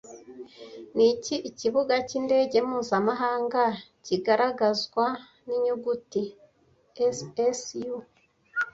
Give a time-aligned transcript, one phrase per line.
[0.95, 3.63] Niki ikibuga cyindege mpuzamahanga
[4.05, 5.05] kigaragazwa
[5.45, 6.23] ninyuguti
[7.25, 7.97] CCU